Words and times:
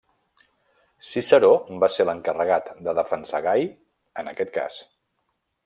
Ciceró 1.09 1.51
va 1.83 1.89
ser 1.97 2.07
l'encarregat 2.09 2.73
de 2.89 2.97
defensar 3.03 3.43
Gai 3.51 3.69
en 4.23 4.35
aquest 4.35 4.53
cas. 4.59 4.83